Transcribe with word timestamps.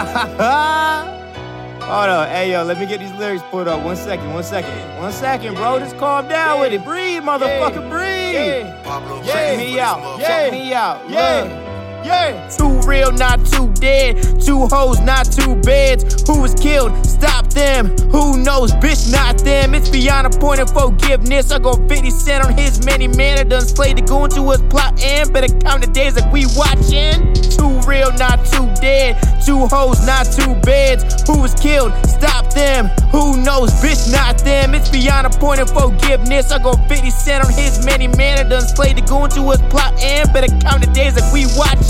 Hold 1.80 2.08
up, 2.08 2.28
hey 2.28 2.52
yo, 2.52 2.62
let 2.62 2.78
me 2.78 2.86
get 2.86 3.00
these 3.00 3.12
lyrics 3.12 3.42
pulled 3.50 3.66
up. 3.68 3.82
One 3.82 3.96
second, 3.96 4.32
one 4.32 4.44
second, 4.44 4.72
one 4.98 5.12
second, 5.12 5.54
bro. 5.56 5.78
Just 5.78 5.96
calm 5.98 6.28
down 6.28 6.56
Yeah. 6.56 6.60
with 6.62 6.72
it. 6.72 6.84
Breathe, 6.84 7.22
motherfucker, 7.22 7.82
Yeah. 7.82 7.88
breathe. 7.90 8.66
Yeah. 8.66 8.82
Pablo 8.84 9.20
Yeah. 9.22 9.32
Check 9.32 9.58
me 9.58 9.80
out, 9.80 10.18
this 10.18 10.26
check 10.26 10.52
Yeah. 10.52 10.58
me 10.58 10.74
out. 10.74 11.10
Yeah. 11.10 11.42
Look. 11.42 11.69
Yeah. 12.04 12.48
Too 12.48 12.80
real, 12.80 13.12
not 13.12 13.44
too 13.46 13.72
dead. 13.74 14.40
Two 14.40 14.66
hoes, 14.66 15.00
not 15.00 15.30
two 15.30 15.54
beds. 15.56 16.26
Who 16.26 16.40
was 16.40 16.54
killed? 16.54 17.06
Stop 17.06 17.46
them. 17.50 17.96
Who 18.10 18.38
knows? 18.38 18.72
Bitch, 18.72 19.12
not 19.12 19.38
them. 19.38 19.74
It's 19.74 19.90
beyond 19.90 20.26
a 20.26 20.30
point 20.30 20.60
of 20.60 20.70
forgiveness. 20.70 21.52
I 21.52 21.58
go 21.58 21.74
50 21.74 22.10
Cent 22.10 22.44
on 22.44 22.56
his 22.56 22.84
many 22.84 23.06
man. 23.08 23.38
I 23.38 23.44
done 23.44 23.62
slayed 23.62 23.98
the 23.98 24.02
goon 24.02 24.30
to 24.30 24.50
his 24.50 24.62
plot 24.62 25.00
and 25.02 25.32
better 25.32 25.52
count 25.60 25.82
the 25.82 25.90
days 25.92 26.16
like 26.16 26.32
we 26.32 26.46
watching. 26.56 27.34
Too 27.34 27.80
real, 27.86 28.10
not 28.16 28.44
too 28.46 28.66
dead. 28.80 29.20
Two 29.44 29.66
hoes, 29.66 30.04
not 30.06 30.24
two 30.24 30.54
beds. 30.62 31.22
Who 31.26 31.40
was 31.40 31.54
killed? 31.54 31.92
Stop 32.06 32.52
them. 32.54 32.86
Who 33.12 33.36
knows? 33.42 33.70
Bitch, 33.82 34.10
not 34.12 34.38
them. 34.38 34.74
It's 34.74 34.88
beyond 34.90 35.26
a 35.26 35.30
point 35.30 35.60
of 35.60 35.70
forgiveness. 35.70 36.50
I 36.50 36.62
go 36.62 36.72
50 36.88 37.10
Cent 37.10 37.44
on 37.44 37.52
his 37.52 37.84
many 37.84 38.08
man. 38.08 38.38
I 38.38 38.48
done 38.48 38.62
slayed 38.62 38.96
the 38.96 39.02
goon 39.02 39.28
to 39.30 39.50
his 39.50 39.60
plot 39.70 40.00
and 40.00 40.32
better 40.32 40.48
count 40.60 40.80
the 40.80 40.90
days 40.92 41.20
like 41.20 41.32
we 41.32 41.46
watching. 41.56 41.89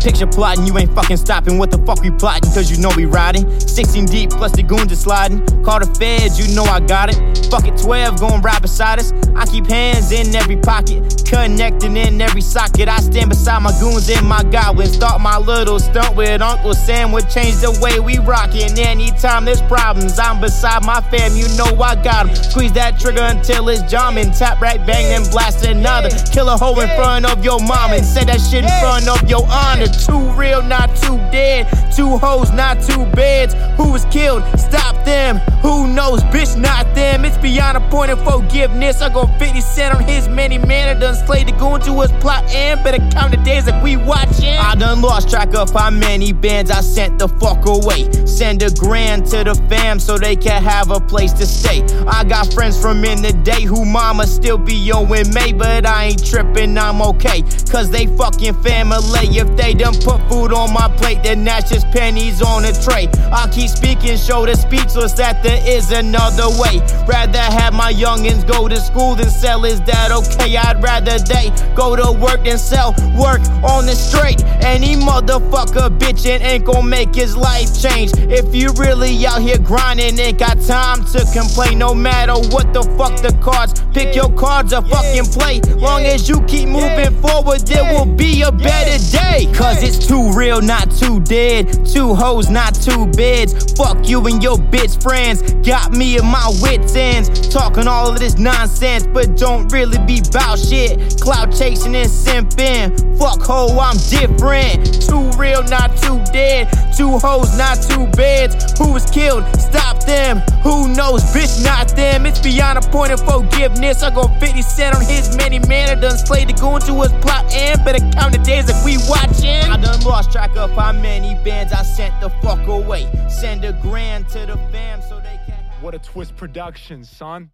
Picture 0.00 0.26
plotting, 0.26 0.66
you 0.66 0.76
ain't 0.78 0.94
fucking 0.94 1.18
stopping. 1.18 1.58
What 1.58 1.70
the 1.70 1.78
fuck 1.84 2.00
we 2.00 2.10
plotting? 2.10 2.50
Cause 2.52 2.70
you 2.70 2.78
know 2.78 2.90
we 2.96 3.04
riding. 3.04 3.44
16 3.60 4.06
deep, 4.06 4.30
plus 4.30 4.52
the 4.52 4.62
goons 4.62 4.90
are 4.90 4.96
sliding. 4.96 5.44
Call 5.62 5.78
the 5.78 5.86
feds, 5.98 6.40
you 6.40 6.54
know 6.56 6.64
I 6.64 6.80
got 6.80 7.10
it. 7.10 7.16
Fuck 7.50 7.66
it, 7.66 7.76
12 7.76 8.18
going 8.18 8.40
right 8.40 8.62
beside 8.62 8.98
us. 8.98 9.12
I 9.36 9.44
keep 9.44 9.66
hands 9.66 10.10
in 10.10 10.34
every 10.34 10.56
pocket, 10.56 11.22
connecting 11.28 11.96
in 11.98 12.20
every 12.20 12.40
socket. 12.40 12.88
I 12.88 12.98
stand 13.00 13.28
beside 13.28 13.62
my 13.62 13.72
goons 13.78 14.08
and 14.08 14.26
my 14.26 14.42
goblins. 14.44 14.94
Start 14.94 15.20
my 15.20 15.36
little 15.36 15.78
stunt 15.78 16.16
with 16.16 16.40
Uncle 16.40 16.72
Sam 16.72 17.12
would 17.12 17.28
change 17.28 17.56
the 17.56 17.78
way 17.82 18.00
we 18.00 18.18
rockin'. 18.18 18.78
Anytime 18.78 19.44
there's 19.44 19.62
problems, 19.62 20.18
I'm 20.18 20.40
beside 20.40 20.82
my 20.82 21.00
fam, 21.12 21.36
you 21.36 21.46
know 21.58 21.76
I 21.82 21.94
got 21.96 22.28
'em. 22.28 22.34
Squeeze 22.34 22.72
that 22.72 22.98
trigger 22.98 23.22
until 23.22 23.68
it's 23.68 23.82
jamming. 23.82 24.32
Tap 24.32 24.62
right 24.62 24.84
bang, 24.86 25.08
then 25.10 25.30
blast 25.30 25.66
another. 25.66 26.08
Kill 26.32 26.48
a 26.48 26.56
hoe 26.56 26.80
in 26.80 26.88
front 26.96 27.26
of 27.26 27.44
your 27.44 27.60
mom 27.60 27.92
and 27.92 28.04
say 28.04 28.24
that 28.24 28.40
shit 28.40 28.64
in 28.64 28.80
front 28.80 29.06
of 29.08 29.28
your 29.30 29.46
honor. 29.48 29.86
Too 29.86 30.18
real, 30.32 30.60
not 30.62 30.94
too 30.96 31.16
dead. 31.30 31.68
Two 31.94 32.18
hoes, 32.18 32.50
not 32.50 32.82
two 32.82 33.06
beds. 33.12 33.54
Who 33.76 33.92
was 33.92 34.04
killed? 34.06 34.42
Stop 34.58 35.04
them. 35.04 35.36
Who 35.62 35.86
knows? 35.86 36.20
Bitch, 36.24 36.60
not 36.60 36.79
them. 37.10 37.24
It's 37.24 37.36
beyond 37.38 37.76
a 37.76 37.80
point 37.90 38.10
of 38.10 38.22
forgiveness. 38.22 39.02
I 39.02 39.12
go 39.12 39.26
50 39.38 39.60
Cent 39.60 39.94
on 39.94 40.04
his 40.04 40.28
many 40.28 40.58
man. 40.58 40.96
I 40.96 40.98
done 40.98 41.14
slayed 41.26 41.48
the 41.48 41.52
goon 41.52 41.80
to 41.82 42.00
his 42.00 42.12
plot 42.22 42.44
and 42.50 42.82
better 42.84 42.98
count 43.10 43.32
the 43.32 43.38
days 43.38 43.66
like 43.66 43.82
we 43.82 43.96
watching. 43.96 44.54
I 44.54 44.74
done 44.74 45.00
lost 45.02 45.30
track 45.30 45.54
of 45.54 45.70
how 45.70 45.90
many 45.90 46.32
bands 46.32 46.70
I 46.70 46.80
sent 46.80 47.18
the 47.18 47.28
fuck 47.28 47.66
away. 47.66 48.10
Send 48.26 48.62
a 48.62 48.70
grand 48.70 49.26
to 49.26 49.44
the 49.44 49.54
fam 49.68 49.98
so 49.98 50.18
they 50.18 50.36
can 50.36 50.62
have 50.62 50.90
a 50.90 51.00
place 51.00 51.32
to 51.34 51.46
stay. 51.46 51.82
I 52.06 52.24
got 52.24 52.52
friends 52.52 52.80
from 52.80 53.04
in 53.04 53.22
the 53.22 53.32
day 53.32 53.62
who 53.62 53.84
mama 53.84 54.26
still 54.26 54.58
be 54.58 54.90
owing 54.92 55.32
May, 55.34 55.52
but 55.52 55.86
I 55.86 56.04
ain't 56.06 56.24
tripping, 56.24 56.76
I'm 56.78 57.02
okay. 57.02 57.42
Cause 57.70 57.90
they 57.90 58.06
fucking 58.06 58.62
family. 58.62 59.26
If 59.36 59.56
they 59.56 59.74
done 59.74 59.94
put 59.94 60.20
food 60.28 60.52
on 60.52 60.72
my 60.72 60.88
plate, 60.96 61.22
then 61.22 61.44
that's 61.44 61.70
just 61.70 61.86
pennies 61.90 62.42
on 62.42 62.64
a 62.64 62.72
tray. 62.72 63.08
I 63.32 63.48
keep 63.52 63.70
speaking, 63.70 64.16
show 64.16 64.46
the 64.46 64.56
speechless 64.56 65.12
that 65.14 65.42
there 65.42 65.62
is 65.66 65.92
another 65.92 66.48
way. 66.60 66.80
Rather 67.06 67.38
have 67.38 67.74
my 67.74 67.92
youngins 67.92 68.46
go 68.46 68.68
to 68.68 68.76
school 68.76 69.14
than 69.14 69.28
sell, 69.30 69.64
is 69.64 69.80
that 69.82 70.10
okay? 70.10 70.56
I'd 70.56 70.82
rather 70.82 71.18
they 71.18 71.50
go 71.74 71.96
to 71.96 72.12
work 72.20 72.44
than 72.44 72.58
sell 72.58 72.94
work 73.18 73.40
on 73.64 73.86
the 73.86 73.94
straight. 73.94 74.44
Any 74.62 74.94
motherfucker 74.94 75.98
bitchin' 75.98 76.40
ain't 76.40 76.64
gon' 76.64 76.88
make 76.88 77.14
his 77.14 77.36
life 77.36 77.80
change. 77.80 78.12
If 78.16 78.54
you 78.54 78.72
really 78.76 79.26
out 79.26 79.40
here 79.40 79.58
grinding, 79.58 80.18
ain't 80.18 80.38
got 80.38 80.60
time 80.60 81.04
to 81.06 81.26
complain. 81.32 81.78
No 81.78 81.94
matter 81.94 82.34
what 82.34 82.72
the 82.72 82.82
fuck 82.96 83.16
the 83.20 83.36
cards, 83.42 83.82
pick 83.92 84.14
your 84.14 84.30
cards 84.34 84.72
or 84.72 84.82
fucking 84.82 85.26
play. 85.26 85.60
Long 85.76 86.04
as 86.04 86.28
you 86.28 86.42
keep 86.42 86.68
moving 86.68 87.20
forward, 87.20 87.60
there 87.66 87.92
will 87.92 88.06
be 88.06 88.42
a 88.42 88.52
better 88.52 88.98
day. 89.10 89.50
Cause 89.54 89.82
it's 89.82 90.06
too 90.06 90.30
real, 90.32 90.60
not 90.60 90.90
too 90.90 91.20
dead. 91.20 91.86
Two 91.86 92.14
hoes, 92.14 92.50
not 92.50 92.74
two 92.74 93.06
beds. 93.06 93.72
Fuck 93.74 94.08
you 94.08 94.26
and 94.26 94.42
your 94.42 94.56
bitch 94.56 95.02
friends. 95.02 95.42
Got 95.66 95.92
me 95.92 96.18
in 96.18 96.26
my 96.26 96.52
wits' 96.60 96.89
ends. 96.96 97.48
Talking 97.48 97.86
all 97.86 98.08
of 98.10 98.18
this 98.18 98.38
nonsense, 98.38 99.06
but 99.06 99.36
don't 99.36 99.70
really 99.72 99.98
be 100.06 100.20
bout 100.32 100.58
shit. 100.58 101.20
Cloud 101.20 101.54
chasing 101.56 101.94
and 101.94 102.08
simping. 102.08 103.18
Fuck 103.18 103.42
ho, 103.42 103.78
I'm 103.78 103.96
different. 104.08 105.02
Too 105.02 105.30
real, 105.38 105.62
not 105.64 105.96
too 105.96 106.22
dead. 106.32 106.68
Two 106.96 107.18
hoes, 107.18 107.56
not 107.56 107.82
two 107.82 108.06
beds. 108.16 108.78
Who 108.78 108.92
was 108.92 109.08
killed? 109.10 109.44
Stop 109.58 110.04
them. 110.04 110.38
Who 110.62 110.88
knows? 110.94 111.22
Bitch, 111.32 111.64
not 111.64 111.94
them. 111.96 112.26
It's 112.26 112.40
beyond 112.40 112.78
a 112.78 112.82
point 112.90 113.12
of 113.12 113.20
forgiveness. 113.20 114.02
I 114.02 114.14
go 114.14 114.28
50 114.40 114.62
Cent 114.62 114.96
on 114.96 115.04
his 115.04 115.36
many 115.36 115.58
man. 115.60 115.90
I 115.90 116.00
done 116.00 116.16
slayed 116.18 116.48
the 116.48 116.52
goon 116.54 116.80
to 116.82 117.02
his 117.02 117.12
plot 117.22 117.52
and 117.52 117.82
better 117.84 118.04
count 118.10 118.32
the 118.32 118.38
days 118.38 118.70
like 118.70 118.84
we 118.84 118.96
watching. 119.08 119.70
I 119.70 119.76
done 119.76 120.00
lost 120.00 120.32
track 120.32 120.56
of 120.56 120.70
how 120.72 120.92
many 120.92 121.34
bands 121.44 121.72
I 121.72 121.82
sent 121.82 122.18
the 122.20 122.30
fuck 122.42 122.66
away. 122.66 123.10
Send 123.28 123.64
a 123.64 123.72
grand 123.72 124.28
to 124.30 124.46
the 124.46 124.56
fam 124.72 125.00
so 125.02 125.20
they 125.20 125.38
can. 125.46 125.69
What 125.80 125.94
a 125.94 125.98
twist 125.98 126.36
production, 126.36 127.04
son. 127.04 127.50